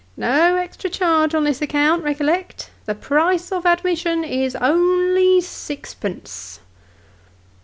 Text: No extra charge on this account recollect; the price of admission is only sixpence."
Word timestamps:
No 0.17 0.55
extra 0.55 0.89
charge 0.89 1.35
on 1.35 1.43
this 1.43 1.61
account 1.61 2.03
recollect; 2.03 2.71
the 2.85 2.95
price 2.95 3.51
of 3.51 3.67
admission 3.67 4.23
is 4.23 4.55
only 4.55 5.41
sixpence." 5.41 6.59